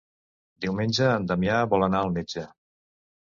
Diumenge 0.65 1.09
en 1.17 1.27
Damià 1.33 1.59
vol 1.75 1.87
anar 1.89 2.01
al 2.07 2.11
metge. 2.17 2.47